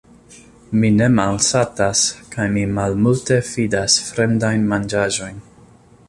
Mi 0.83 0.89
ne 0.93 1.09
malsatas, 1.17 2.01
kaj 2.35 2.47
mi 2.55 2.63
malmulte 2.79 3.37
fidas 3.49 3.99
fremdajn 4.07 4.65
manĝaĵojn. 4.73 5.37